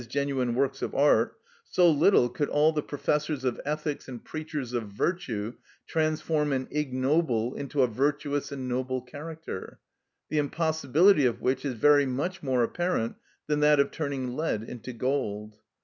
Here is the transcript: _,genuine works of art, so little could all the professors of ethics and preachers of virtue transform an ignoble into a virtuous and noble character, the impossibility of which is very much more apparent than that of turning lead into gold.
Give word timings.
_,genuine 0.07 0.55
works 0.55 0.81
of 0.81 0.95
art, 0.95 1.37
so 1.63 1.87
little 1.87 2.27
could 2.27 2.49
all 2.49 2.71
the 2.71 2.81
professors 2.81 3.43
of 3.43 3.61
ethics 3.65 4.07
and 4.07 4.23
preachers 4.25 4.73
of 4.73 4.89
virtue 4.89 5.53
transform 5.85 6.51
an 6.51 6.67
ignoble 6.71 7.53
into 7.53 7.83
a 7.83 7.87
virtuous 7.87 8.51
and 8.51 8.67
noble 8.67 9.01
character, 9.03 9.79
the 10.29 10.39
impossibility 10.39 11.27
of 11.27 11.39
which 11.39 11.63
is 11.63 11.75
very 11.75 12.07
much 12.07 12.41
more 12.41 12.63
apparent 12.63 13.15
than 13.45 13.59
that 13.59 13.79
of 13.79 13.91
turning 13.91 14.35
lead 14.35 14.63
into 14.63 14.91
gold. 14.91 15.59